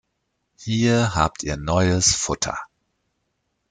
[0.57, 2.57] Hier habt ihr neues Futter.